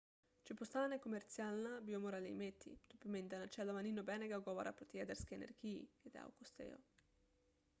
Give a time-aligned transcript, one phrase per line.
[0.49, 5.01] če postane komercialna bi jo morali imeti to pomeni da načeloma ni nobenega ugovora proti
[5.01, 6.81] jedrski energiji je dejal costello